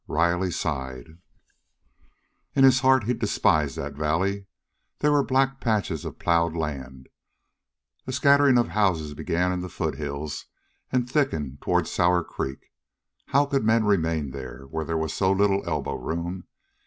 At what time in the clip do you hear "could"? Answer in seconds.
13.45-13.63